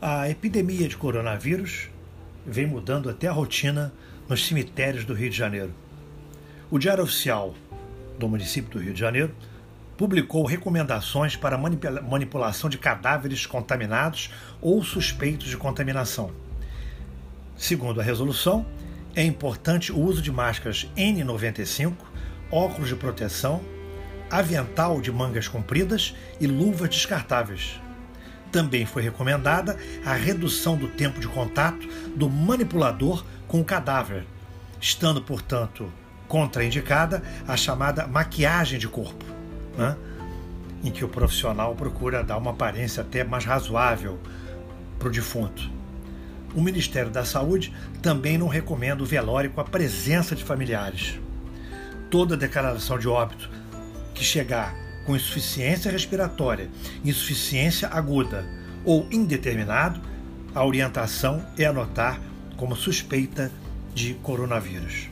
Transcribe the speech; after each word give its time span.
A 0.00 0.30
epidemia 0.30 0.86
de 0.86 0.96
coronavírus 0.96 1.88
vem 2.46 2.68
mudando 2.68 3.10
até 3.10 3.26
a 3.26 3.32
rotina 3.32 3.92
nos 4.28 4.46
cemitérios 4.46 5.04
do 5.04 5.12
Rio 5.12 5.28
de 5.28 5.36
Janeiro. 5.36 5.74
O 6.70 6.78
Diário 6.78 7.02
Oficial 7.02 7.52
do 8.16 8.28
município 8.28 8.70
do 8.70 8.78
Rio 8.78 8.94
de 8.94 9.00
Janeiro 9.00 9.34
publicou 9.96 10.46
recomendações 10.46 11.34
para 11.34 11.58
manipulação 11.58 12.70
de 12.70 12.78
cadáveres 12.78 13.44
contaminados 13.44 14.30
ou 14.60 14.84
suspeitos 14.84 15.48
de 15.48 15.56
contaminação. 15.56 16.30
Segundo 17.56 18.00
a 18.00 18.04
resolução, 18.04 18.64
é 19.16 19.24
importante 19.24 19.90
o 19.90 19.98
uso 19.98 20.22
de 20.22 20.30
máscaras 20.30 20.88
N95, 20.96 21.96
óculos 22.52 22.88
de 22.88 22.94
proteção, 22.94 23.60
avental 24.30 25.00
de 25.00 25.10
mangas 25.10 25.48
compridas 25.48 26.14
e 26.40 26.46
luvas 26.46 26.88
descartáveis. 26.88 27.80
Também 28.50 28.86
foi 28.86 29.02
recomendada 29.02 29.76
a 30.04 30.14
redução 30.14 30.76
do 30.76 30.88
tempo 30.88 31.20
de 31.20 31.28
contato 31.28 31.86
do 32.16 32.28
manipulador 32.30 33.24
com 33.46 33.60
o 33.60 33.64
cadáver, 33.64 34.24
estando, 34.80 35.20
portanto, 35.20 35.92
contraindicada 36.26 37.22
a 37.46 37.56
chamada 37.56 38.06
maquiagem 38.06 38.78
de 38.78 38.88
corpo, 38.88 39.24
né? 39.76 39.96
em 40.82 40.90
que 40.90 41.04
o 41.04 41.08
profissional 41.08 41.74
procura 41.74 42.22
dar 42.22 42.38
uma 42.38 42.52
aparência 42.52 43.02
até 43.02 43.24
mais 43.24 43.44
razoável 43.44 44.18
para 44.98 45.08
o 45.08 45.10
defunto. 45.10 45.70
O 46.54 46.60
Ministério 46.60 47.10
da 47.10 47.24
Saúde 47.24 47.74
também 48.00 48.38
não 48.38 48.48
recomenda 48.48 49.02
o 49.02 49.06
velório 49.06 49.50
com 49.50 49.60
a 49.60 49.64
presença 49.64 50.34
de 50.34 50.44
familiares. 50.44 51.18
Toda 52.10 52.36
declaração 52.36 52.98
de 52.98 53.08
óbito 53.08 53.50
que 54.14 54.24
chegar 54.24 54.74
com 55.08 55.16
insuficiência 55.16 55.90
respiratória, 55.90 56.68
insuficiência 57.02 57.88
aguda 57.88 58.46
ou 58.84 59.08
indeterminado, 59.10 59.98
a 60.54 60.62
orientação 60.62 61.42
é 61.56 61.64
anotar 61.64 62.20
como 62.58 62.76
suspeita 62.76 63.50
de 63.94 64.12
coronavírus. 64.22 65.08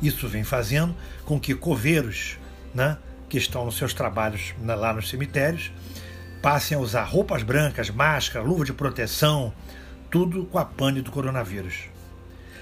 Isso 0.00 0.28
vem 0.28 0.44
fazendo 0.44 0.94
com 1.24 1.40
que 1.40 1.52
coveiros, 1.52 2.38
né, 2.72 2.96
que 3.28 3.38
estão 3.38 3.64
nos 3.64 3.76
seus 3.76 3.92
trabalhos 3.92 4.54
lá 4.64 4.92
nos 4.92 5.08
cemitérios, 5.08 5.72
passem 6.40 6.76
a 6.76 6.80
usar 6.80 7.02
roupas 7.02 7.42
brancas, 7.42 7.90
máscara, 7.90 8.44
luva 8.44 8.64
de 8.64 8.72
proteção, 8.72 9.52
tudo 10.12 10.44
com 10.44 10.60
a 10.60 10.64
pane 10.64 11.02
do 11.02 11.10
coronavírus. 11.10 11.88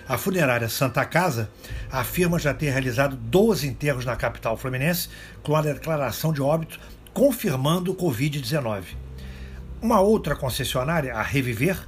A 0.09 0.17
funerária 0.17 0.71
Santa 0.71 1.05
Casa 1.05 1.51
afirma 1.93 2.39
já 2.39 2.55
ter 2.55 2.71
realizado 2.71 3.15
12 3.15 3.67
enterros 3.67 4.07
na 4.07 4.17
capital 4.17 4.57
fluminense 4.57 5.11
com 5.43 5.55
a 5.55 5.61
declaração 5.61 6.33
de 6.33 6.41
óbito 6.41 6.81
confirmando 7.13 7.93
o 7.93 7.95
Covid-19. 7.95 8.85
Uma 9.83 10.01
outra 10.01 10.35
concessionária, 10.35 11.15
a 11.15 11.23
Reviver, 11.23 11.79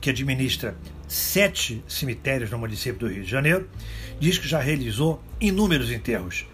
que 0.00 0.10
administra 0.10 0.74
sete 1.06 1.84
cemitérios 1.86 2.50
no 2.50 2.58
município 2.58 2.98
do 2.98 3.06
Rio 3.06 3.22
de 3.22 3.30
Janeiro, 3.30 3.70
diz 4.18 4.36
que 4.36 4.48
já 4.48 4.58
realizou 4.58 5.22
inúmeros 5.40 5.92
enterros, 5.92 6.46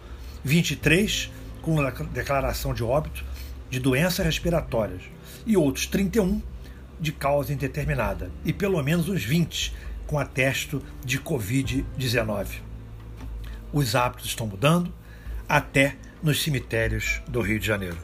23 0.44 1.30
com 1.62 1.76
declaração 2.12 2.74
de 2.74 2.84
óbito 2.84 3.24
de 3.70 3.80
doenças 3.80 4.24
respiratórias 4.24 5.02
e 5.46 5.56
outros 5.56 5.86
31 5.86 6.42
de 7.00 7.12
causa 7.12 7.54
indeterminada 7.54 8.30
e 8.44 8.52
pelo 8.52 8.82
menos 8.82 9.08
uns 9.08 9.24
20 9.24 9.74
com 10.06 10.18
atesto 10.18 10.82
de 11.04 11.18
Covid-19. 11.18 12.60
Os 13.72 13.94
hábitos 13.94 14.26
estão 14.26 14.46
mudando 14.46 14.92
até 15.48 15.96
nos 16.22 16.42
cemitérios 16.42 17.20
do 17.28 17.40
Rio 17.40 17.58
de 17.58 17.66
Janeiro. 17.66 17.98